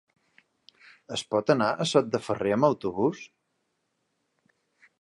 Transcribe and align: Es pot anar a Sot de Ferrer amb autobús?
Es 1.17 1.23
pot 1.33 1.51
anar 1.53 1.67
a 1.83 1.87
Sot 1.91 2.09
de 2.15 2.21
Ferrer 2.29 2.55
amb 2.57 2.69
autobús? 2.71 3.21